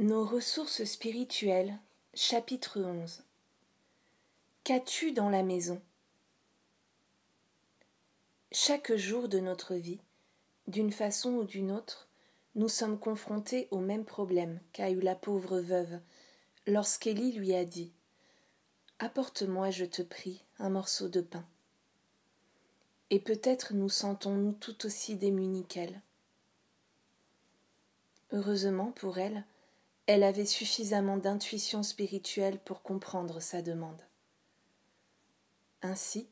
[0.00, 1.78] Nos ressources spirituelles,
[2.14, 3.22] chapitre 11
[4.64, 5.80] Qu'as-tu dans la maison?
[8.50, 10.00] Chaque jour de notre vie,
[10.66, 12.08] d'une façon ou d'une autre,
[12.56, 16.00] nous sommes confrontés au même problème qu'a eu la pauvre veuve
[16.66, 17.92] lorsqu'Élie lui a dit
[18.98, 21.46] Apporte-moi, je te prie, un morceau de pain.
[23.10, 26.00] Et peut-être nous sentons-nous tout aussi démunis qu'elle.
[28.32, 29.44] Heureusement pour elle,
[30.06, 34.02] elle avait suffisamment d'intuition spirituelle pour comprendre sa demande.
[35.82, 36.28] Ainsi,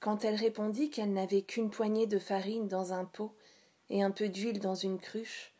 [0.00, 3.34] quand elle répondit qu'elle n'avait qu'une poignée de farine dans un pot
[3.88, 5.54] et un peu d'huile dans une cruche,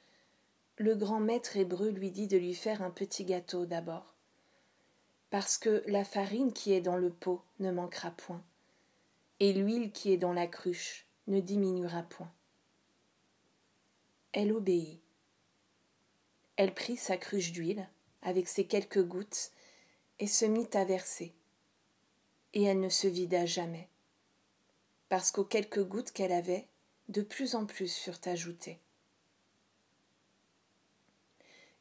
[0.77, 4.14] le grand maître hébreu lui dit de lui faire un petit gâteau d'abord,
[5.28, 8.42] parce que la farine qui est dans le pot ne manquera point,
[9.41, 12.33] et l'huile qui est dans la cruche ne diminuera point.
[14.33, 14.99] Elle obéit.
[16.60, 17.88] Elle prit sa cruche d'huile,
[18.20, 19.50] avec ses quelques gouttes,
[20.19, 21.33] et se mit à verser.
[22.53, 23.89] Et elle ne se vida jamais,
[25.08, 26.66] parce qu'aux quelques gouttes qu'elle avait,
[27.08, 28.78] de plus en plus furent ajoutées.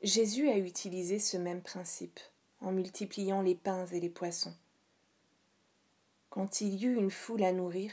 [0.01, 2.21] Jésus a utilisé ce même principe
[2.61, 4.55] en multipliant les pains et les poissons.
[6.29, 7.91] Quand il y eut une foule à nourrir,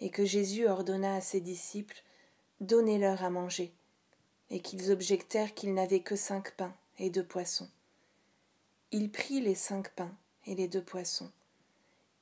[0.00, 2.02] et que Jésus ordonna à ses disciples
[2.58, 3.72] Donnez-leur à manger
[4.50, 7.68] et qu'ils objectèrent qu'il n'avait que cinq pains et deux poissons.
[8.90, 10.14] Il prit les cinq pains
[10.46, 11.30] et les deux poissons,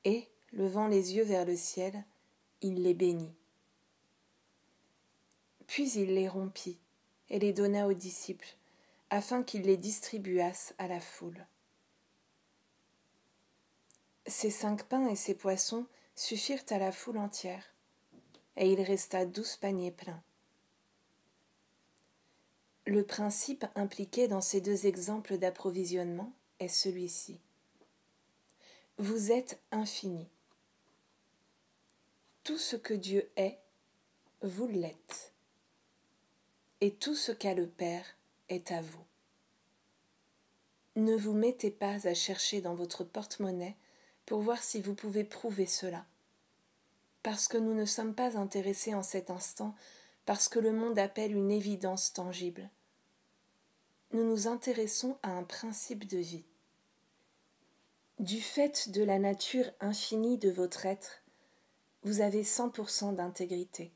[0.05, 2.05] et, levant les yeux vers le ciel,
[2.61, 3.35] il les bénit.
[5.67, 6.79] Puis il les rompit
[7.31, 8.57] et les donna aux disciples,
[9.11, 11.47] afin qu'ils les distribuassent à la foule.
[14.27, 17.65] Ces cinq pains et ces poissons suffirent à la foule entière,
[18.57, 20.23] et il resta douze paniers pleins.
[22.85, 27.39] Le principe impliqué dans ces deux exemples d'approvisionnement est celui-ci.
[28.99, 30.27] Vous êtes infini.
[32.43, 33.59] Tout ce que Dieu est,
[34.43, 35.33] vous l'êtes.
[36.81, 38.05] Et tout ce qu'a le Père
[38.49, 39.05] est à vous.
[40.97, 43.77] Ne vous mettez pas à chercher dans votre porte-monnaie
[44.27, 46.05] pour voir si vous pouvez prouver cela.
[47.23, 49.77] Parce que nous ne sommes pas intéressés en cet instant
[50.27, 52.71] parce que le monde appelle une évidence tangible.
[54.13, 56.45] Nous nous intéressons à un principe de vie.
[58.19, 61.23] Du fait de la nature infinie de votre être,
[62.03, 63.91] vous avez 100% d'intégrité,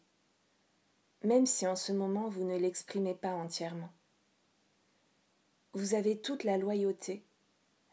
[1.23, 3.91] même si en ce moment vous ne l'exprimez pas entièrement.
[5.75, 7.23] Vous avez toute la loyauté,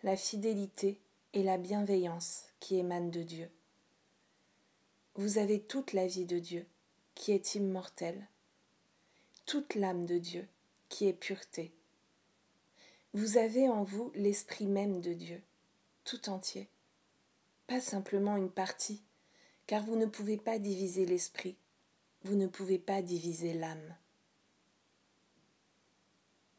[0.02, 1.02] la fidélité
[1.34, 3.52] et la bienveillance qui émanent de Dieu.
[5.16, 6.66] Vous avez toute la vie de Dieu
[7.16, 8.30] qui est immortelle,
[9.46, 10.48] toute l'âme de Dieu,
[10.88, 11.74] qui est pureté.
[13.14, 15.42] Vous avez en vous l'esprit même de Dieu,
[16.04, 16.68] tout entier,
[17.68, 19.02] pas simplement une partie,
[19.68, 21.56] car vous ne pouvez pas diviser l'esprit,
[22.24, 23.96] vous ne pouvez pas diviser l'âme.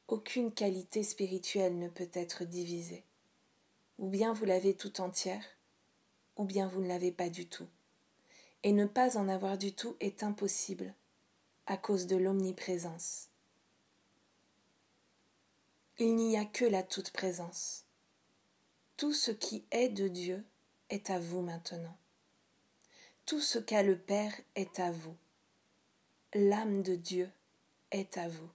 [0.07, 3.05] Aucune qualité spirituelle ne peut être divisée.
[3.99, 5.45] Ou bien vous l'avez tout entière,
[6.37, 7.67] ou bien vous ne l'avez pas du tout
[8.65, 10.95] et ne pas en avoir du tout est impossible
[11.67, 13.29] à cause de l'omniprésence.
[15.99, 17.85] Il n'y a que la toute-présence.
[18.97, 20.45] Tout ce qui est de Dieu
[20.91, 21.97] est à vous maintenant.
[23.27, 25.17] Tout ce qu'a le Père est à vous.
[26.35, 27.31] L'âme de Dieu
[27.91, 28.51] est à vous.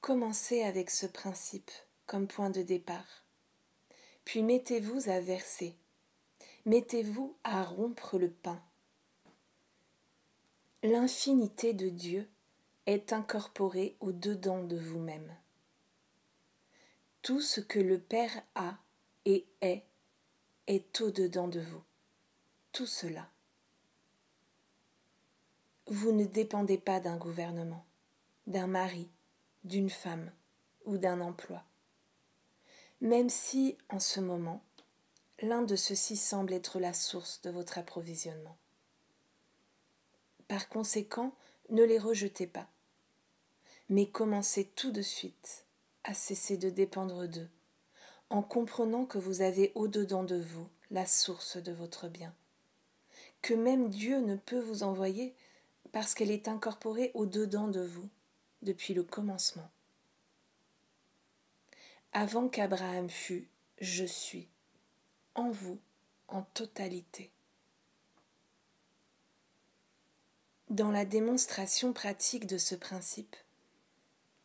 [0.00, 1.70] Commencez avec ce principe
[2.06, 3.24] comme point de départ,
[4.24, 5.76] puis mettez-vous à verser
[6.66, 8.62] mettez-vous à rompre le pain.
[10.82, 12.28] L'infinité de Dieu
[12.90, 15.32] est incorporée au-dedans de vous-même.
[17.22, 18.78] Tout ce que le Père a
[19.24, 19.84] et est
[20.66, 21.82] est au-dedans de vous.
[22.72, 23.28] Tout cela.
[25.86, 27.84] Vous ne dépendez pas d'un gouvernement,
[28.48, 29.08] d'un mari,
[29.62, 30.32] d'une femme
[30.84, 31.64] ou d'un emploi.
[33.00, 34.64] Même si, en ce moment,
[35.40, 38.56] l'un de ceux-ci semble être la source de votre approvisionnement.
[40.48, 41.34] Par conséquent,
[41.70, 42.68] ne les rejetez pas,
[43.90, 45.66] mais commencez tout de suite
[46.04, 47.50] à cesser de dépendre d'eux,
[48.30, 52.32] en comprenant que vous avez au-dedans de vous la source de votre bien,
[53.42, 55.34] que même Dieu ne peut vous envoyer
[55.90, 58.08] parce qu'elle est incorporée au-dedans de vous
[58.62, 59.68] depuis le commencement.
[62.12, 63.48] Avant qu'Abraham fût,
[63.80, 64.48] je suis
[65.34, 65.78] en vous
[66.28, 67.32] en totalité.
[70.68, 73.34] Dans la démonstration pratique de ce principe,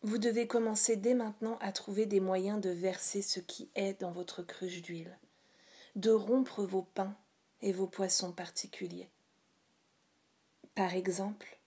[0.05, 4.11] vous devez commencer dès maintenant à trouver des moyens de verser ce qui est dans
[4.11, 5.17] votre cruche d'huile,
[5.95, 7.17] de rompre vos pains
[7.63, 9.09] et vos poissons particuliers.
[10.75, 11.57] Par exemple,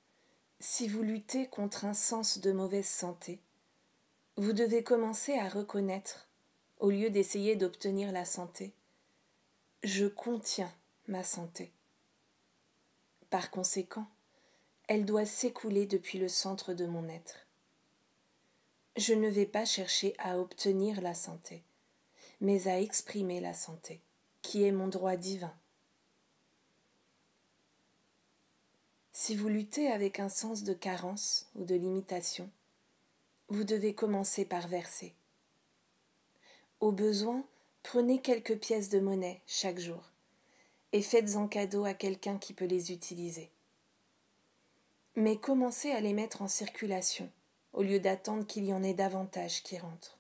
[0.61, 3.41] si vous luttez contre un sens de mauvaise santé,
[4.37, 6.29] vous devez commencer à reconnaître,
[6.79, 8.73] au lieu d'essayer d'obtenir la santé,
[9.83, 10.73] je contiens
[11.09, 11.73] ma santé.
[13.31, 14.07] Par conséquent,
[14.87, 17.48] elle doit s'écouler depuis le centre de mon être.
[18.97, 21.63] Je ne vais pas chercher à obtenir la santé,
[22.41, 24.01] mais à exprimer la santé,
[24.43, 25.55] qui est mon droit divin.
[29.13, 32.51] Si vous luttez avec un sens de carence ou de limitation,
[33.49, 35.15] vous devez commencer par verser.
[36.81, 37.45] Au besoin,
[37.83, 40.13] prenez quelques pièces de monnaie chaque jour
[40.93, 43.51] et faites-en cadeau à quelqu'un qui peut les utiliser.
[45.17, 47.31] Mais commencez à les mettre en circulation
[47.73, 50.19] au lieu d'attendre qu'il y en ait davantage qui rentrent.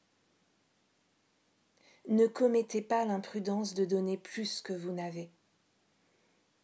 [2.08, 5.30] Ne commettez pas l'imprudence de donner plus que vous n'avez.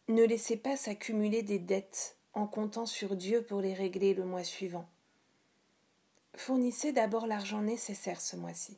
[0.07, 4.43] Ne laissez pas s'accumuler des dettes en comptant sur Dieu pour les régler le mois
[4.43, 4.87] suivant.
[6.35, 8.77] Fournissez d'abord l'argent nécessaire ce mois-ci,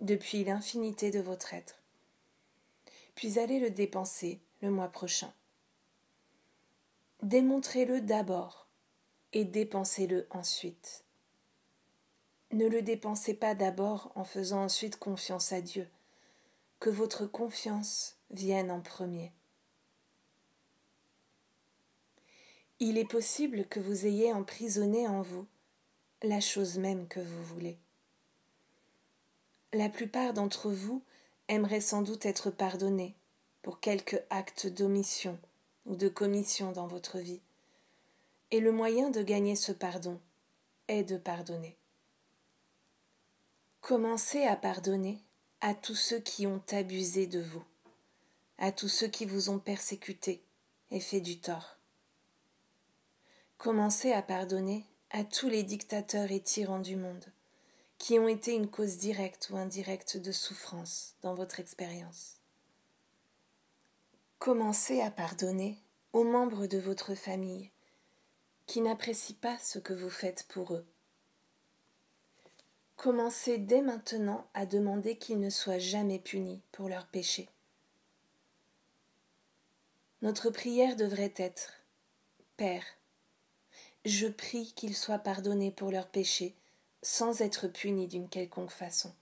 [0.00, 1.82] depuis l'infinité de votre être,
[3.14, 5.32] puis allez le dépenser le mois prochain.
[7.22, 8.68] Démontrez-le d'abord
[9.32, 11.03] et dépensez-le ensuite.
[12.54, 15.88] Ne le dépensez pas d'abord en faisant ensuite confiance à Dieu.
[16.78, 19.32] Que votre confiance vienne en premier.
[22.78, 25.48] Il est possible que vous ayez emprisonné en vous
[26.22, 27.76] la chose même que vous voulez.
[29.72, 31.02] La plupart d'entre vous
[31.48, 33.16] aimeraient sans doute être pardonnés
[33.62, 35.40] pour quelque acte d'omission
[35.86, 37.40] ou de commission dans votre vie.
[38.52, 40.20] Et le moyen de gagner ce pardon
[40.86, 41.76] est de pardonner.
[43.86, 45.22] Commencez à pardonner
[45.60, 47.62] à tous ceux qui ont abusé de vous,
[48.56, 50.42] à tous ceux qui vous ont persécuté
[50.90, 51.76] et fait du tort.
[53.58, 57.26] Commencez à pardonner à tous les dictateurs et tyrans du monde
[57.98, 62.38] qui ont été une cause directe ou indirecte de souffrance dans votre expérience.
[64.38, 65.78] Commencez à pardonner
[66.14, 67.70] aux membres de votre famille
[68.64, 70.86] qui n'apprécient pas ce que vous faites pour eux
[72.96, 77.48] Commencez dès maintenant à demander qu'ils ne soient jamais punis pour leurs péchés.
[80.22, 81.72] Notre prière devrait être
[82.56, 82.84] Père,
[84.04, 86.54] je prie qu'ils soient pardonnés pour leurs péchés
[87.02, 89.12] sans être punis d'une quelconque façon.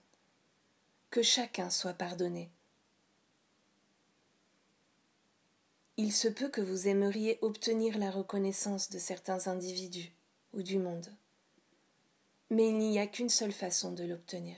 [1.09, 2.49] Que chacun soit pardonné.
[5.97, 10.11] Il se peut que vous aimeriez obtenir la reconnaissance de certains individus
[10.53, 11.13] ou du monde.
[12.53, 14.55] Mais il n'y a qu'une seule façon de l'obtenir.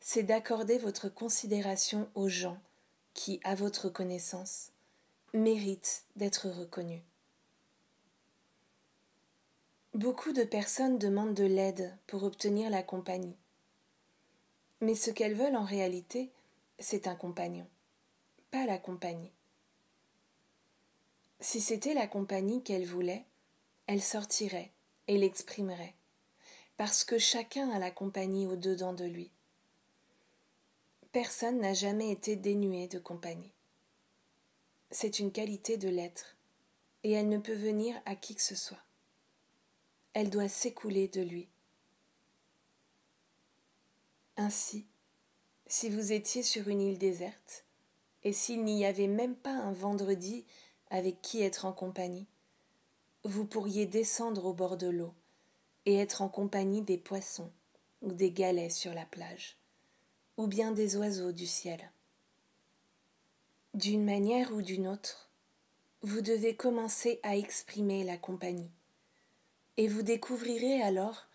[0.00, 2.58] C'est d'accorder votre considération aux gens
[3.12, 4.72] qui, à votre connaissance,
[5.32, 7.04] méritent d'être reconnus.
[9.92, 13.36] Beaucoup de personnes demandent de l'aide pour obtenir la compagnie.
[14.80, 16.32] Mais ce qu'elles veulent en réalité,
[16.80, 17.68] c'est un compagnon,
[18.50, 19.30] pas la compagnie.
[21.38, 23.26] Si c'était la compagnie qu'elles voulaient,
[23.86, 24.72] elles sortiraient
[25.06, 25.94] et l'exprimeraient
[26.76, 29.30] parce que chacun a la compagnie au-dedans de lui.
[31.12, 33.52] Personne n'a jamais été dénué de compagnie.
[34.90, 36.36] C'est une qualité de l'être,
[37.04, 38.82] et elle ne peut venir à qui que ce soit.
[40.12, 41.48] Elle doit s'écouler de lui.
[44.36, 44.86] Ainsi,
[45.66, 47.64] si vous étiez sur une île déserte,
[48.24, 50.44] et s'il n'y avait même pas un vendredi
[50.90, 52.26] avec qui être en compagnie,
[53.22, 55.14] vous pourriez descendre au bord de l'eau
[55.86, 57.50] et être en compagnie des poissons
[58.02, 59.56] ou des galets sur la plage,
[60.36, 61.90] ou bien des oiseaux du ciel.
[63.72, 65.30] D'une manière ou d'une autre,
[66.02, 68.70] vous devez commencer à exprimer la compagnie,
[69.76, 71.26] et vous découvrirez alors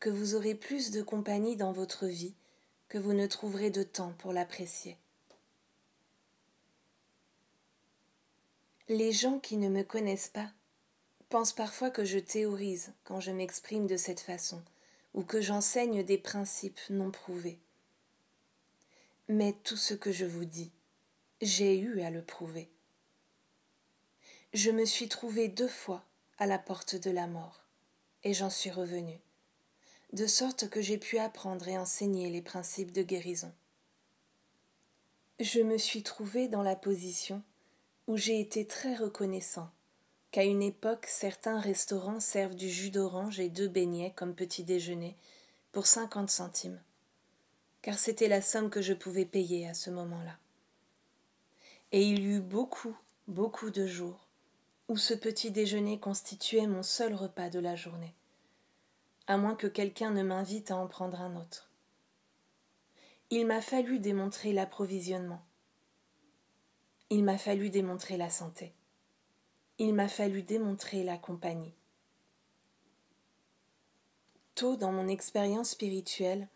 [0.00, 2.34] que vous aurez plus de compagnie dans votre vie
[2.88, 4.98] que vous ne trouverez de temps pour l'apprécier.
[8.88, 10.52] Les gens qui ne me connaissent pas
[11.28, 14.62] pense parfois que je théorise quand je m'exprime de cette façon,
[15.14, 17.58] ou que j'enseigne des principes non prouvés.
[19.28, 20.70] Mais tout ce que je vous dis,
[21.40, 22.70] j'ai eu à le prouver.
[24.54, 26.04] Je me suis trouvé deux fois
[26.38, 27.64] à la porte de la mort,
[28.22, 29.20] et j'en suis revenu,
[30.12, 33.52] de sorte que j'ai pu apprendre et enseigner les principes de guérison.
[35.40, 37.42] Je me suis trouvé dans la position
[38.06, 39.70] où j'ai été très reconnaissant
[40.36, 45.16] qu'à une époque certains restaurants servent du jus d'orange et deux beignets comme petit déjeuner
[45.72, 46.78] pour cinquante centimes,
[47.80, 50.36] car c'était la somme que je pouvais payer à ce moment-là.
[51.90, 52.94] Et il y eut beaucoup,
[53.28, 54.26] beaucoup de jours
[54.90, 58.12] où ce petit déjeuner constituait mon seul repas de la journée,
[59.28, 61.70] à moins que quelqu'un ne m'invite à en prendre un autre.
[63.30, 65.42] Il m'a fallu démontrer l'approvisionnement.
[67.08, 68.75] Il m'a fallu démontrer la santé.
[69.78, 71.74] Il m'a fallu démontrer la compagnie.
[74.54, 76.48] Tôt dans mon expérience spirituelle,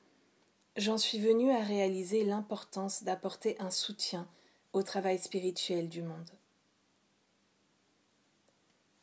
[0.76, 4.26] j'en suis venue à réaliser l'importance d'apporter un soutien
[4.72, 6.30] au travail spirituel du monde.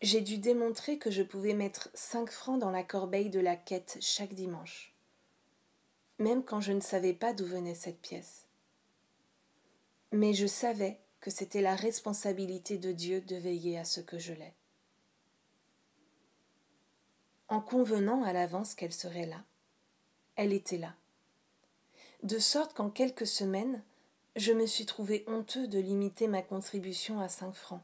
[0.01, 3.97] J'ai dû démontrer que je pouvais mettre cinq francs dans la corbeille de la quête
[4.01, 4.95] chaque dimanche,
[6.17, 8.47] même quand je ne savais pas d'où venait cette pièce.
[10.11, 14.53] Mais je savais c'était la responsabilité de Dieu de veiller à ce que je l'ai.
[17.49, 19.43] En convenant à l'avance qu'elle serait là,
[20.35, 20.93] elle était là.
[22.23, 23.81] De sorte qu'en quelques semaines,
[24.35, 27.81] je me suis trouvé honteux de limiter ma contribution à cinq francs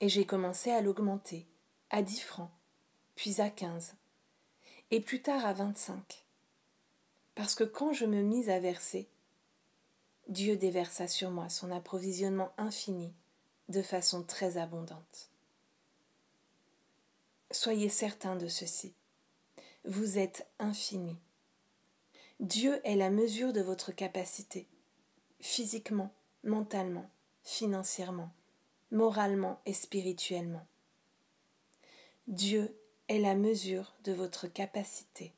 [0.00, 1.46] et j'ai commencé à l'augmenter
[1.90, 2.50] à dix francs,
[3.14, 3.94] puis à quinze,
[4.90, 6.24] et plus tard à vingt-cinq.
[7.34, 9.08] Parce que quand je me mis à verser,
[10.28, 13.12] Dieu déversa sur moi son approvisionnement infini
[13.68, 15.30] de façon très abondante.
[17.52, 18.92] Soyez certains de ceci.
[19.84, 21.16] Vous êtes infini.
[22.40, 24.66] Dieu est la mesure de votre capacité,
[25.40, 27.08] physiquement, mentalement,
[27.44, 28.30] financièrement,
[28.90, 30.66] moralement et spirituellement.
[32.26, 32.76] Dieu
[33.08, 35.32] est la mesure de votre capacité.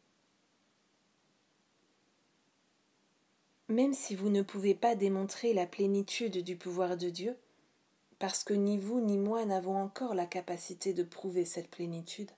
[3.69, 7.37] Même si vous ne pouvez pas démontrer la plénitude du pouvoir de Dieu,
[8.19, 12.31] parce que ni vous ni moi n'avons encore la capacité de prouver cette plénitude,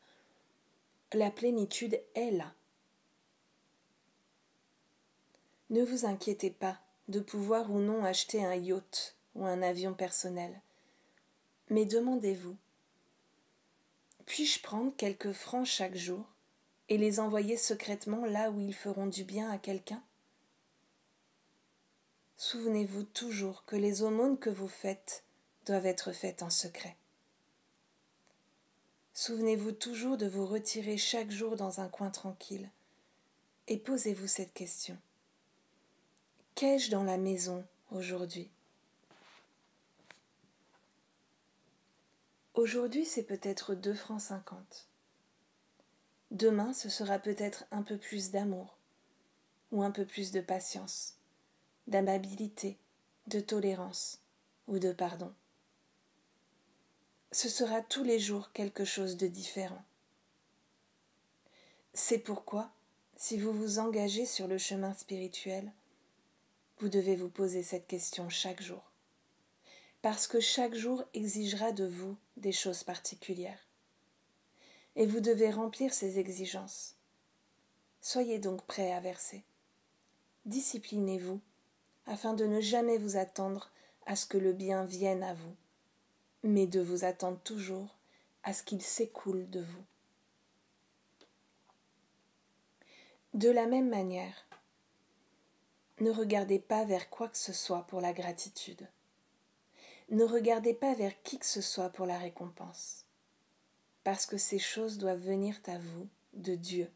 [1.12, 2.52] la plénitude est là.
[5.70, 10.60] Ne vous inquiétez pas de pouvoir ou non acheter un yacht ou un avion personnel.
[11.68, 12.56] Mais demandez-vous
[14.26, 16.25] Puis-je prendre quelques francs chaque jour
[16.88, 20.02] et les envoyer secrètement là où ils feront du bien à quelqu'un?
[22.42, 25.25] Souvenez-vous toujours que les aumônes que vous faites
[25.66, 26.97] doivent être faites en secret.
[29.12, 32.70] Souvenez-vous toujours de vous retirer chaque jour dans un coin tranquille
[33.66, 34.97] et posez-vous cette question.
[36.54, 38.49] Qu'ai-je dans la maison aujourd'hui?
[42.54, 44.88] Aujourd'hui, c'est peut-être deux francs cinquante.
[46.30, 48.78] Demain, ce sera peut-être un peu plus d'amour,
[49.73, 51.19] ou un peu plus de patience,
[51.90, 52.78] d'amabilité,
[53.26, 54.20] de tolérance,
[54.66, 55.32] ou de pardon.
[57.32, 59.85] Ce sera tous les jours quelque chose de différent.
[61.92, 62.70] C'est pourquoi,
[63.16, 65.70] si vous vous engagez sur le chemin spirituel,
[66.78, 68.90] vous devez vous poser cette question chaque jour
[70.02, 73.66] parce que chaque jour exigera de vous des choses particulières.
[74.97, 76.97] Et vous devez remplir ces exigences.
[78.00, 79.44] Soyez donc prêts à verser.
[80.47, 81.40] Disciplinez-vous
[82.10, 83.70] afin de ne jamais vous attendre
[84.04, 85.54] à ce que le bien vienne à vous,
[86.42, 87.96] mais de vous attendre toujours
[88.42, 89.84] à ce qu'il s'écoule de vous.
[93.32, 94.44] De la même manière,
[96.00, 98.88] ne regardez pas vers quoi que ce soit pour la gratitude.
[100.08, 103.04] Ne regardez pas vers qui que ce soit pour la récompense,
[104.02, 106.90] parce que ces choses doivent venir à vous de Dieu,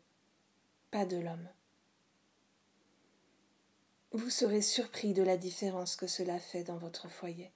[0.91, 1.49] pas de l'homme.
[4.17, 7.51] Vous serez surpris de la différence que cela fait dans votre foyer,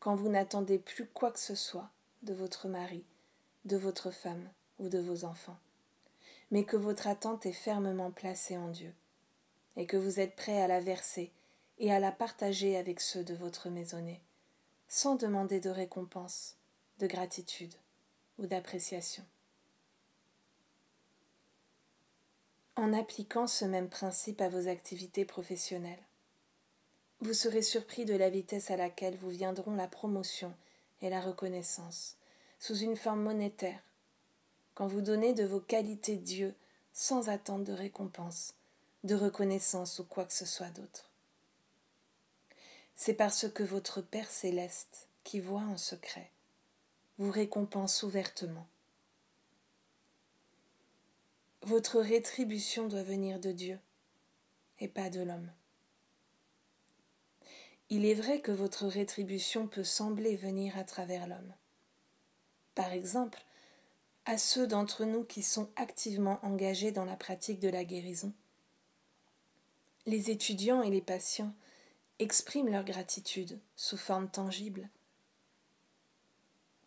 [0.00, 1.90] quand vous n'attendez plus quoi que ce soit
[2.22, 3.04] de votre mari,
[3.66, 5.58] de votre femme ou de vos enfants,
[6.50, 8.94] mais que votre attente est fermement placée en Dieu,
[9.76, 11.30] et que vous êtes prêt à la verser
[11.78, 14.22] et à la partager avec ceux de votre maisonnée
[14.88, 16.56] sans demander de récompense,
[17.00, 17.74] de gratitude
[18.38, 19.24] ou d'appréciation.
[22.76, 26.02] En appliquant ce même principe à vos activités professionnelles,
[27.20, 30.54] vous serez surpris de la vitesse à laquelle vous viendront la promotion
[31.02, 32.16] et la reconnaissance,
[32.58, 33.80] sous une forme monétaire,
[34.74, 36.54] quand vous donnez de vos qualités Dieu
[36.94, 38.54] sans attendre de récompense,
[39.04, 41.10] de reconnaissance ou quoi que ce soit d'autre.
[42.94, 46.30] C'est parce que votre Père céleste, qui voit en secret,
[47.18, 48.66] vous récompense ouvertement.
[51.64, 53.78] Votre rétribution doit venir de Dieu
[54.80, 55.48] et pas de l'homme.
[57.88, 61.54] Il est vrai que votre rétribution peut sembler venir à travers l'homme.
[62.74, 63.44] par exemple,
[64.24, 68.32] à ceux d'entre nous qui sont activement engagés dans la pratique de la guérison.
[70.06, 71.54] Les étudiants et les patients
[72.18, 74.88] expriment leur gratitude sous forme tangible.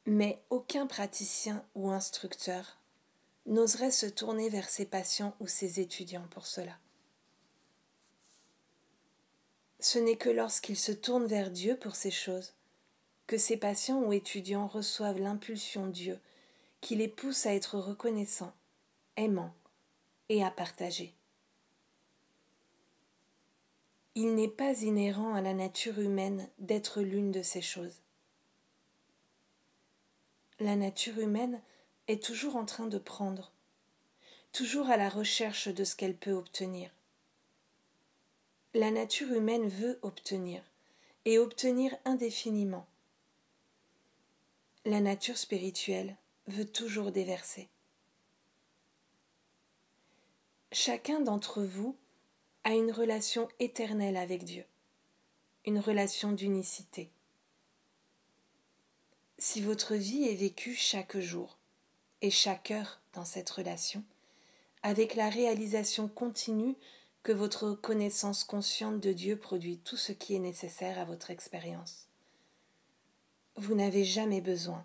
[0.05, 2.77] Mais aucun praticien ou instructeur
[3.45, 6.77] n'oserait se tourner vers ses patients ou ses étudiants pour cela.
[9.79, 12.53] Ce n'est que lorsqu'ils se tournent vers Dieu pour ces choses
[13.27, 16.19] que ces patients ou étudiants reçoivent l'impulsion Dieu
[16.81, 18.53] qui les pousse à être reconnaissants,
[19.17, 19.53] aimants
[20.29, 21.13] et à partager.
[24.13, 28.01] Il n'est pas inhérent à la nature humaine d'être l'une de ces choses.
[30.59, 31.61] La nature humaine
[32.07, 33.51] est toujours en train de prendre,
[34.51, 36.91] toujours à la recherche de ce qu'elle peut obtenir.
[38.73, 40.61] La nature humaine veut obtenir,
[41.25, 42.85] et obtenir indéfiniment.
[44.85, 46.15] La nature spirituelle
[46.47, 47.67] veut toujours déverser.
[50.71, 51.95] Chacun d'entre vous
[52.63, 54.65] a une relation éternelle avec Dieu,
[55.65, 57.09] une relation d'unicité.
[59.37, 61.54] Si votre vie est vécue chaque jour
[62.25, 64.03] et chaque heure dans cette relation,
[64.81, 66.75] avec la réalisation continue
[67.21, 72.07] que votre connaissance consciente de Dieu produit tout ce qui est nécessaire à votre expérience.
[73.57, 74.83] Vous n'avez jamais besoin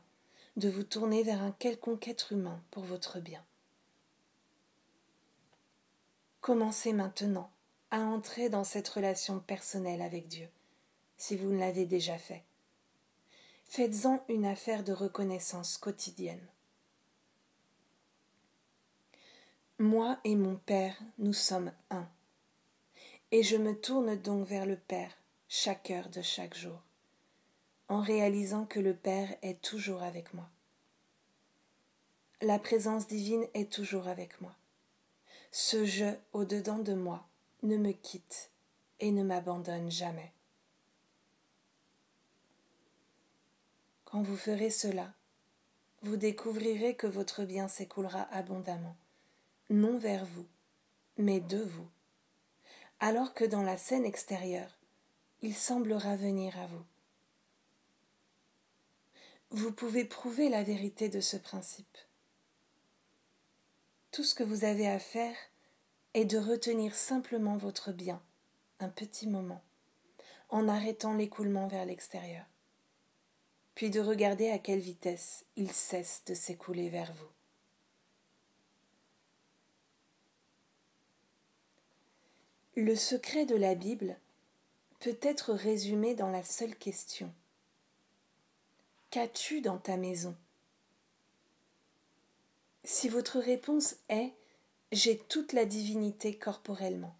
[0.59, 3.43] de vous tourner vers un quelconque être humain pour votre bien.
[6.43, 7.51] Commencez maintenant
[7.91, 10.51] à entrer dans cette relation personnelle avec Dieu,
[11.17, 12.45] si vous ne l'avez déjà fait.
[13.65, 16.47] Faites-en une affaire de reconnaissance quotidienne.
[19.81, 22.07] Moi et mon Père, nous sommes un
[23.31, 25.17] et je me tourne donc vers le Père
[25.49, 26.79] chaque heure de chaque jour,
[27.89, 30.47] en réalisant que le Père est toujours avec moi.
[32.43, 34.55] La présence divine est toujours avec moi.
[35.51, 37.27] Ce je au-dedans de moi
[37.63, 38.51] ne me quitte
[38.99, 40.31] et ne m'abandonne jamais.
[44.05, 45.15] Quand vous ferez cela,
[46.03, 48.95] vous découvrirez que votre bien s'écoulera abondamment,
[49.71, 50.47] non vers vous,
[51.17, 51.89] mais de vous
[53.01, 54.79] alors que dans la scène extérieure,
[55.41, 56.85] il semblera venir à vous.
[59.51, 61.99] Vous pouvez prouver la vérité de ce principe.
[64.13, 65.35] Tout ce que vous avez à faire
[66.13, 68.23] est de retenir simplement votre bien,
[68.81, 69.63] un petit moment,
[70.51, 72.45] en arrêtant l'écoulement vers l'extérieur,
[73.75, 77.40] puis de regarder à quelle vitesse il cesse de s'écouler vers vous.
[82.77, 84.17] Le secret de la Bible
[85.01, 87.35] peut être résumé dans la seule question.
[89.11, 90.37] Qu'as-tu dans ta maison?
[92.85, 94.33] Si votre réponse est
[94.93, 97.17] J'ai toute la divinité corporellement,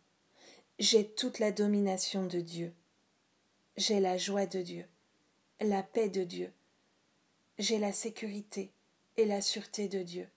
[0.79, 2.73] j'ai toute la domination de Dieu,
[3.77, 4.87] j'ai la joie de Dieu,
[5.59, 6.53] la paix de Dieu,
[7.59, 8.71] j'ai la sécurité
[9.17, 10.29] et la sûreté de Dieu,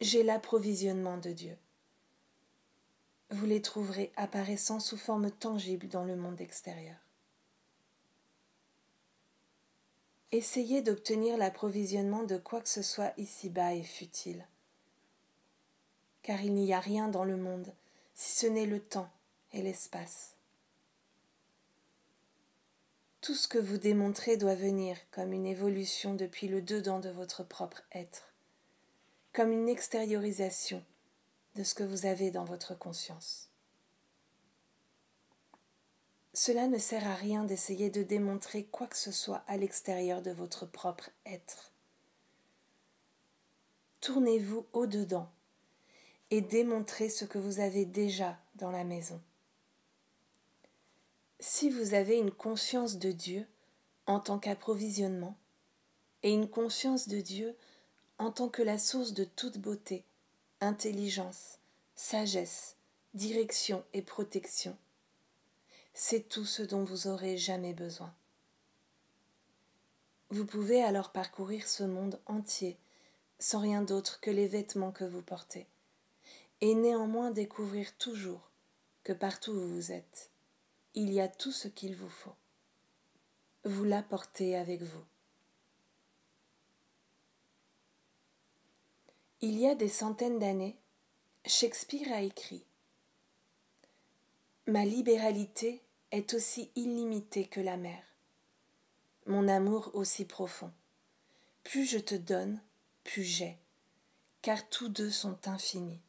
[0.00, 1.56] j'ai l'approvisionnement de Dieu
[3.30, 6.96] vous les trouverez apparaissant sous forme tangible dans le monde extérieur.
[10.32, 14.46] Essayez d'obtenir l'approvisionnement de quoi que ce soit ici-bas est futile,
[16.22, 17.72] car il n'y a rien dans le monde
[18.14, 19.10] si ce n'est le temps
[19.52, 20.34] et l'espace.
[23.20, 27.42] Tout ce que vous démontrez doit venir comme une évolution depuis le dedans de votre
[27.42, 28.32] propre être,
[29.32, 30.84] comme une extériorisation
[31.56, 33.48] de ce que vous avez dans votre conscience.
[36.34, 40.30] Cela ne sert à rien d'essayer de démontrer quoi que ce soit à l'extérieur de
[40.30, 41.72] votre propre être.
[44.02, 45.30] Tournez-vous au-dedans
[46.30, 49.20] et démontrez ce que vous avez déjà dans la maison.
[51.40, 53.46] Si vous avez une conscience de Dieu
[54.06, 55.36] en tant qu'approvisionnement
[56.22, 57.56] et une conscience de Dieu
[58.18, 60.04] en tant que la source de toute beauté,
[60.60, 61.58] intelligence,
[61.94, 62.76] sagesse,
[63.14, 64.76] direction et protection.
[65.94, 68.14] C'est tout ce dont vous aurez jamais besoin.
[70.30, 72.76] Vous pouvez alors parcourir ce monde entier
[73.38, 75.66] sans rien d'autre que les vêtements que vous portez,
[76.60, 78.50] et néanmoins découvrir toujours
[79.04, 80.30] que partout où vous êtes,
[80.94, 82.34] il y a tout ce qu'il vous faut.
[83.64, 85.04] Vous l'apportez avec vous.
[89.42, 90.78] Il y a des centaines d'années,
[91.44, 92.64] Shakespeare a écrit
[94.66, 98.02] Ma libéralité est aussi illimitée que la mer,
[99.26, 100.72] mon amour aussi profond,
[101.64, 102.58] plus je te donne,
[103.04, 103.58] plus j'ai,
[104.40, 106.00] car tous deux sont infinis.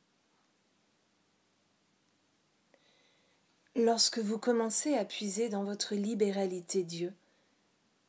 [3.76, 7.14] Lorsque vous commencez à puiser dans votre libéralité Dieu,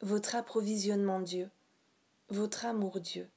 [0.00, 1.50] votre approvisionnement Dieu,
[2.28, 3.28] votre amour Dieu,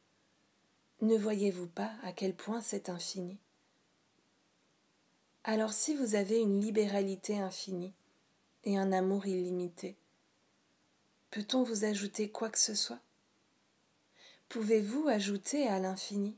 [1.01, 3.37] ne voyez-vous pas à quel point c'est infini?
[5.43, 7.93] Alors si vous avez une libéralité infinie
[8.63, 9.95] et un amour illimité,
[11.31, 12.99] peut-on vous ajouter quoi que ce soit?
[14.49, 16.35] Pouvez-vous ajouter à l'infini?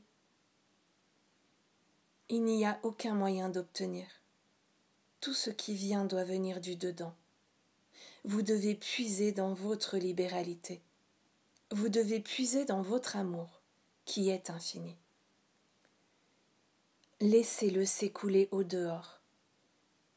[2.30, 4.06] Il n'y a aucun moyen d'obtenir.
[5.20, 7.14] Tout ce qui vient doit venir du dedans.
[8.24, 10.80] Vous devez puiser dans votre libéralité.
[11.70, 13.60] Vous devez puiser dans votre amour,
[14.04, 14.96] qui est infini.
[17.20, 19.20] Laissez-le s'écouler au dehors,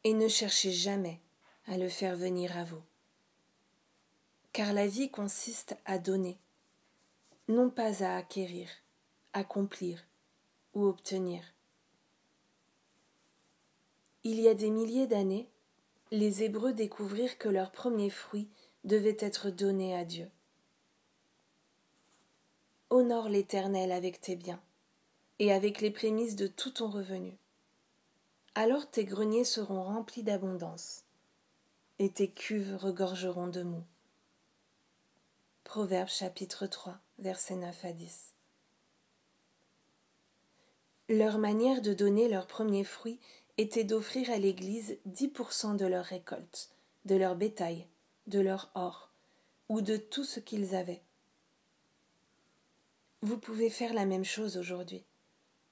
[0.04, 1.22] et ne cherchez jamais
[1.68, 2.82] à le faire venir à vous.
[4.54, 6.38] Car la vie consiste à donner,
[7.48, 8.70] non pas à acquérir,
[9.34, 10.06] accomplir
[10.74, 11.44] ou obtenir.
[14.24, 15.50] Il y a des milliers d'années,
[16.12, 18.50] les Hébreux découvrirent que leur premier fruit
[18.84, 20.30] devait être donné à Dieu.
[22.90, 24.62] Honore l'Éternel avec tes biens
[25.40, 27.38] et avec les prémices de tout ton revenu.
[28.56, 31.04] Alors tes greniers seront remplis d'abondance
[32.00, 33.84] et tes cuves regorgeront de mou.
[35.66, 38.34] Proverbe chapitre 3, versets 9 à 10.
[41.10, 43.20] Leur manière de donner leur premier fruit
[43.58, 46.70] était d'offrir à l'Église dix pour cent de leur récolte,
[47.04, 47.86] de leur bétail,
[48.28, 49.10] de leur or,
[49.68, 51.02] ou de tout ce qu'ils avaient.
[53.24, 55.04] Vous pouvez faire la même chose aujourd'hui,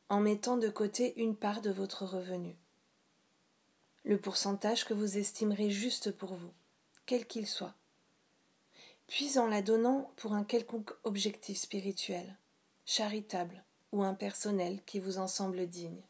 [0.10, 2.58] en mettant de côté une part de votre revenu.
[4.04, 6.54] Le pourcentage que vous estimerez juste pour vous,
[7.06, 7.76] quel qu'il soit,
[9.06, 12.36] puis en la donnant pour un quelconque objectif spirituel,
[12.86, 16.02] charitable ou impersonnel qui vous en semble digne.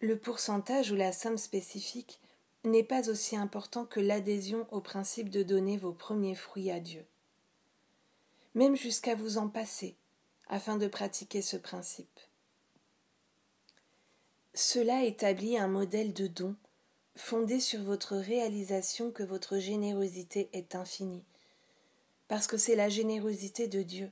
[0.00, 2.20] Le pourcentage ou la somme spécifique
[2.64, 7.06] n'est pas aussi important que l'adhésion au principe de donner vos premiers fruits à Dieu.
[8.54, 9.96] Même jusqu'à vous en passer,
[10.48, 12.20] afin de pratiquer ce principe.
[14.54, 16.54] Cela établit un modèle de don
[17.16, 21.24] fondé sur votre réalisation que votre générosité est infinie,
[22.28, 24.10] parce que c'est la générosité de Dieu,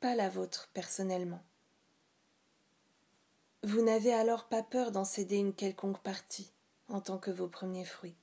[0.00, 1.42] pas la vôtre personnellement.
[3.64, 6.52] Vous n'avez alors pas peur d'en céder une quelconque partie
[6.88, 8.16] en tant que vos premiers fruits.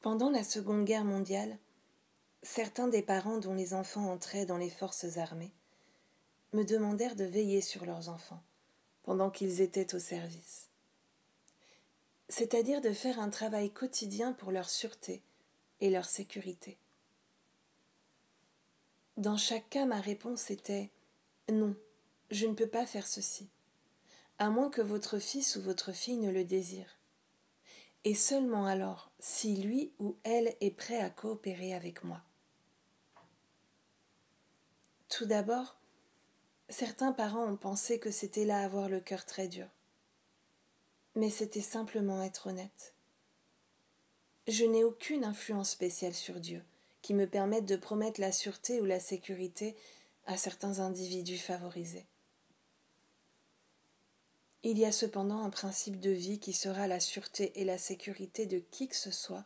[0.00, 1.58] Pendant la Seconde Guerre mondiale,
[2.42, 5.52] certains des parents dont les enfants entraient dans les forces armées
[6.52, 8.42] me demandèrent de veiller sur leurs enfants
[9.02, 10.68] pendant qu'ils étaient au service,
[12.28, 15.22] c'est-à-dire de faire un travail quotidien pour leur sûreté
[15.80, 16.78] et leur sécurité.
[19.16, 20.90] Dans chaque cas, ma réponse était
[21.50, 21.74] non,
[22.30, 23.48] je ne peux pas faire ceci,
[24.38, 26.98] à moins que votre fils ou votre fille ne le désire.
[28.04, 32.22] Et seulement alors, si lui ou elle est prêt à coopérer avec moi.
[35.10, 35.76] Tout d'abord,
[36.68, 39.66] certains parents ont pensé que c'était là avoir le cœur très dur.
[41.16, 42.94] Mais c'était simplement être honnête.
[44.46, 46.64] Je n'ai aucune influence spéciale sur Dieu
[47.02, 49.76] qui me permette de promettre la sûreté ou la sécurité
[50.26, 52.06] à certains individus favorisés.
[54.62, 58.46] Il y a cependant un principe de vie qui sera la sûreté et la sécurité
[58.46, 59.44] de qui que ce soit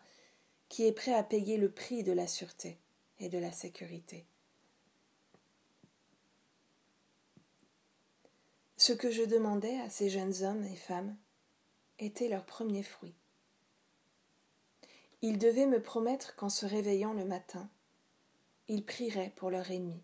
[0.69, 2.79] qui est prêt à payer le prix de la sûreté
[3.21, 4.27] et de la sécurité.
[8.87, 11.17] Ce que je demandais à ces jeunes hommes et femmes
[11.99, 13.15] était leur premier fruit.
[15.23, 17.71] Ils devaient me promettre qu'en se réveillant le matin,
[18.69, 20.03] ils prieraient pour leur ennemi,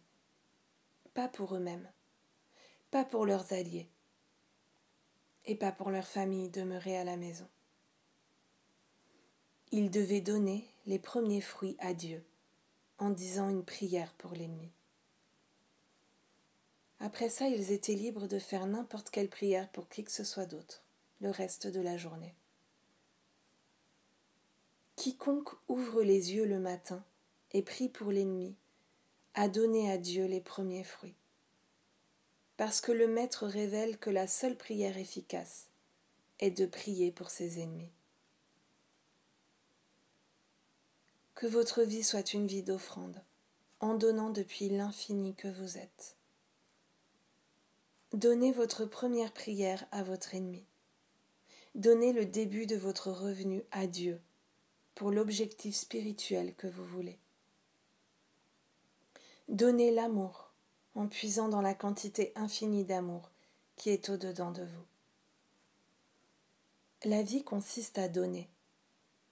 [1.12, 1.92] pas pour eux-mêmes,
[2.90, 3.90] pas pour leurs alliés,
[5.44, 7.50] et pas pour leur famille demeurer à la maison.
[9.72, 12.24] Ils devaient donner les premiers fruits à Dieu
[12.96, 14.72] en disant une prière pour l'ennemi.
[17.00, 20.46] Après ça, ils étaient libres de faire n'importe quelle prière pour qui que ce soit
[20.46, 20.82] d'autre,
[21.20, 22.34] le reste de la journée.
[24.96, 27.02] Quiconque ouvre les yeux le matin
[27.52, 28.54] et prie pour l'ennemi
[29.34, 31.14] a donné à Dieu les premiers fruits
[32.60, 35.68] parce que le Maître révèle que la seule prière efficace
[36.40, 37.88] est de prier pour ses ennemis.
[41.34, 43.24] Que votre vie soit une vie d'offrande,
[43.80, 46.18] en donnant depuis l'infini que vous êtes.
[48.12, 50.64] Donnez votre première prière à votre ennemi.
[51.76, 54.20] Donnez le début de votre revenu à Dieu
[54.96, 57.20] pour l'objectif spirituel que vous voulez.
[59.48, 60.50] Donnez l'amour
[60.96, 63.30] en puisant dans la quantité infinie d'amour
[63.76, 64.86] qui est au-dedans de vous.
[67.04, 68.50] La vie consiste à donner,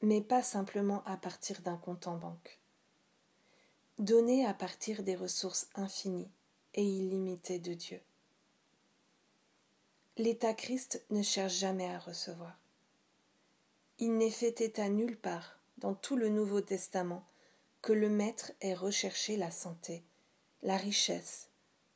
[0.02, 2.60] mais pas simplement à partir d'un compte en banque.
[3.98, 6.30] Donner à partir des ressources infinies
[6.74, 8.00] et illimitées de Dieu.
[10.18, 12.58] L'état Christ ne cherche jamais à recevoir.
[14.00, 17.24] Il n'est fait état nulle part dans tout le Nouveau Testament
[17.82, 20.02] que le Maître ait recherché la santé,
[20.64, 21.50] la richesse,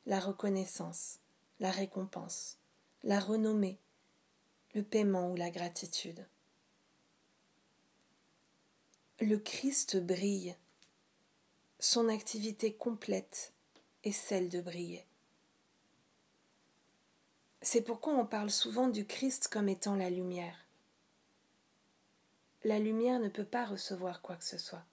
[0.05, 1.19] la reconnaissance,
[1.59, 2.59] la récompense,
[3.03, 3.77] la renommée,
[4.73, 6.25] le paiement ou la gratitude.
[9.19, 10.55] Le Christ brille.
[11.79, 13.51] Son activité complète
[14.05, 15.05] est celle de briller.
[17.65, 20.67] C'est pourquoi on parle souvent du Christ comme étant la lumière.
[22.65, 24.83] La lumière ne peut pas recevoir quoi que ce soit.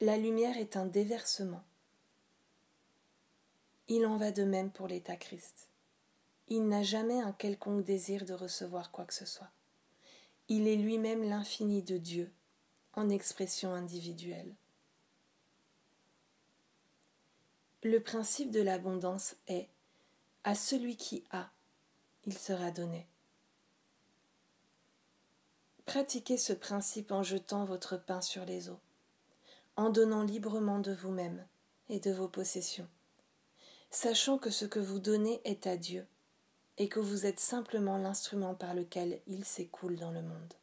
[0.00, 1.64] La lumière est un déversement.
[3.88, 5.66] Il en va de même pour l'état Christ.
[6.46, 9.50] Il n'a jamais un quelconque désir de recevoir quoi que ce soit.
[10.46, 12.30] Il est lui-même l'infini de Dieu,
[12.94, 14.54] en expression individuelle.
[17.82, 19.68] Le principe de l'abondance est
[20.44, 21.50] à celui qui a,
[22.24, 23.06] il sera donné.
[25.86, 28.80] Pratiquez ce principe en jetant votre pain sur les eaux,
[29.76, 31.46] en donnant librement de vous-même
[31.88, 32.88] et de vos possessions
[33.90, 36.06] sachant que ce que vous donnez est à Dieu,
[36.78, 40.54] et que vous êtes simplement l'instrument par lequel il s'écoule dans le monde.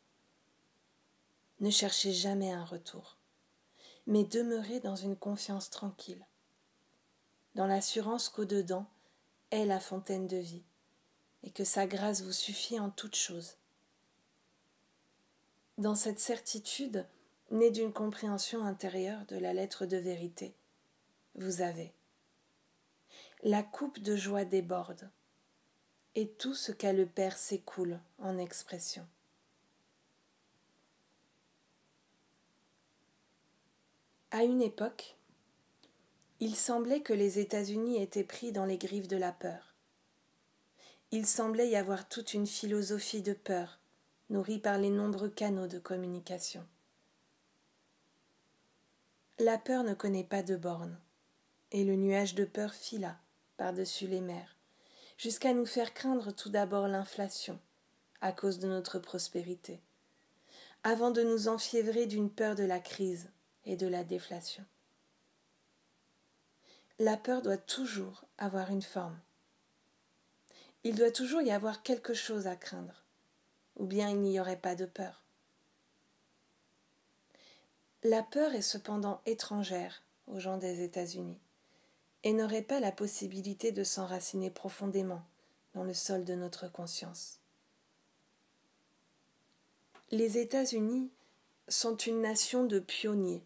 [1.59, 3.17] Ne cherchez jamais un retour,
[4.07, 6.25] mais demeurez dans une confiance tranquille,
[7.55, 8.87] dans l'assurance qu'au-dedans
[9.51, 10.63] est la fontaine de vie,
[11.43, 13.57] et que sa grâce vous suffit en toutes choses.
[15.77, 17.05] Dans cette certitude,
[17.51, 20.55] née d'une compréhension intérieure de la lettre de vérité,
[21.35, 21.93] vous avez
[23.43, 25.09] la coupe de joie déborde,
[26.15, 29.07] et tout ce qu'a le Père s'écoule en expression.
[34.31, 35.16] À une époque,
[36.39, 39.73] il semblait que les États-Unis étaient pris dans les griffes de la peur.
[41.11, 43.79] Il semblait y avoir toute une philosophie de peur,
[44.29, 46.63] nourrie par les nombreux canaux de communication.
[49.39, 50.99] La peur ne connaît pas de bornes,
[51.71, 53.17] et le nuage de peur fila,
[53.55, 54.57] par-dessus les mers,
[55.17, 57.59] jusqu'à nous faire craindre tout d'abord l'inflation,
[58.21, 59.81] à cause de notre prospérité,
[60.83, 63.29] avant de nous enfiévrer d'une peur de la crise
[63.65, 64.65] et de la déflation.
[66.99, 69.19] La peur doit toujours avoir une forme.
[70.83, 73.03] Il doit toujours y avoir quelque chose à craindre,
[73.75, 75.21] ou bien il n'y aurait pas de peur.
[78.03, 81.37] La peur est cependant étrangère aux gens des États-Unis
[82.23, 85.23] et n'aurait pas la possibilité de s'enraciner profondément
[85.73, 87.39] dans le sol de notre conscience.
[90.09, 91.11] Les États-Unis
[91.67, 93.43] sont une nation de pionniers.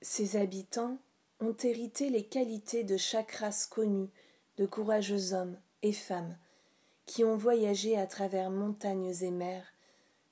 [0.00, 0.98] Ses habitants
[1.40, 4.10] ont hérité les qualités de chaque race connue
[4.58, 6.36] de courageux hommes et femmes
[7.06, 9.72] qui ont voyagé à travers montagnes et mers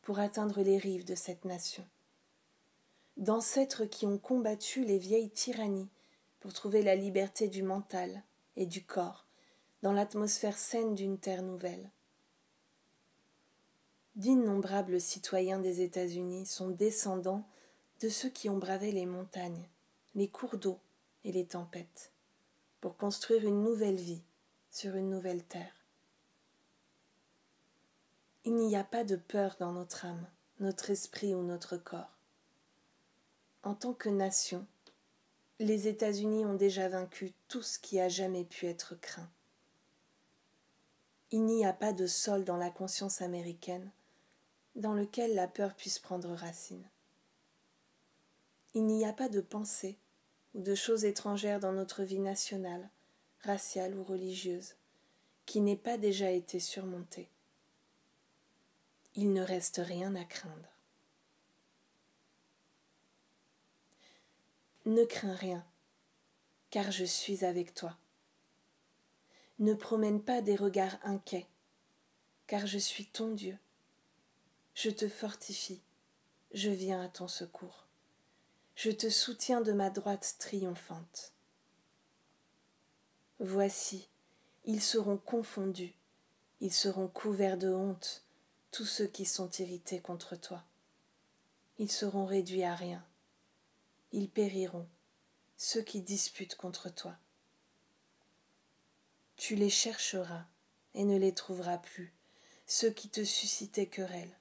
[0.03, 1.85] pour atteindre les rives de cette nation,
[3.17, 5.89] d'ancêtres qui ont combattu les vieilles tyrannies
[6.41, 8.23] pour trouver la liberté du mental
[8.57, 9.25] et du corps
[9.83, 11.91] dans l'atmosphère saine d'une terre nouvelle.
[14.17, 17.45] D'innombrables citoyens des États-Unis sont descendants
[18.01, 19.69] de ceux qui ont bravé les montagnes,
[20.15, 20.79] les cours d'eau
[21.25, 22.13] et les tempêtes,
[22.81, 24.23] pour construire une nouvelle vie
[24.71, 25.75] sur une nouvelle terre.
[28.45, 30.27] Il n'y a pas de peur dans notre âme,
[30.61, 32.17] notre esprit ou notre corps.
[33.63, 34.67] En tant que nation,
[35.59, 39.29] les États-Unis ont déjà vaincu tout ce qui a jamais pu être craint.
[41.31, 43.91] Il n'y a pas de sol dans la conscience américaine
[44.77, 46.89] dans lequel la peur puisse prendre racine.
[48.75, 49.99] Il n'y a pas de pensée
[50.59, 52.91] de choses étrangères dans notre vie nationale,
[53.43, 54.75] raciale ou religieuse
[55.47, 57.31] qui n'ait pas déjà été surmontée.
[59.15, 60.69] Il ne reste rien à craindre.
[64.85, 65.65] Ne crains rien,
[66.71, 67.97] car je suis avec toi.
[69.61, 71.47] Ne promène pas des regards inquiets,
[72.47, 73.57] car je suis ton Dieu.
[74.75, 75.81] Je te fortifie,
[76.53, 77.88] je viens à ton secours.
[78.79, 81.33] Je te soutiens de ma droite triomphante.
[83.41, 84.09] Voici,
[84.67, 85.97] ils seront confondus,
[86.61, 88.23] ils seront couverts de honte,
[88.71, 90.63] tous ceux qui sont irrités contre toi.
[91.79, 93.05] ils seront réduits à rien.
[94.13, 94.87] Ils périront,
[95.57, 97.17] ceux qui disputent contre toi.
[99.35, 100.45] Tu les chercheras
[100.95, 102.15] et ne les trouveras plus,
[102.69, 104.39] ceux qui te suscitaient querelle.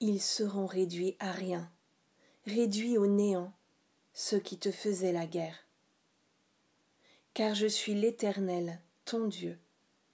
[0.00, 1.70] Ils seront réduits à rien,
[2.46, 3.52] réduits au néant,
[4.14, 5.66] ceux qui te faisaient la guerre.
[7.34, 9.58] Car je suis l'Éternel, ton Dieu,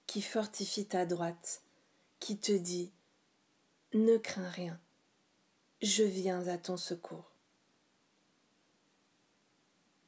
[0.06, 1.62] qui fortifie ta droite,
[2.20, 2.92] qui te dit
[3.94, 4.78] Ne crains rien,
[5.82, 7.32] je viens à ton secours.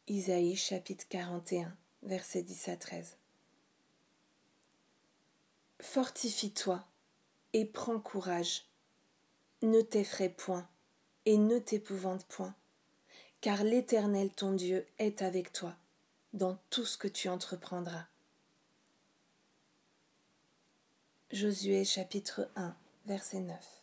[0.06, 3.16] Isaïe chapitre 41, versets 10 à 13.
[5.80, 6.84] Fortifie-toi
[7.52, 8.66] et prends courage.
[9.62, 10.68] Ne t'effraie point
[11.30, 12.56] et ne t'épouvante point,
[13.40, 15.76] car l'Éternel ton Dieu est avec toi
[16.32, 18.06] dans tout ce que tu entreprendras.
[21.30, 22.74] Josué chapitre 1,
[23.06, 23.79] verset 9.